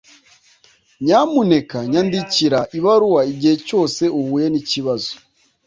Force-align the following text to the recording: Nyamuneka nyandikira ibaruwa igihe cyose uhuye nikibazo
Nyamuneka 1.03 1.77
nyandikira 1.91 2.59
ibaruwa 2.77 3.21
igihe 3.33 3.55
cyose 3.67 4.03
uhuye 4.19 4.47
nikibazo 4.49 5.11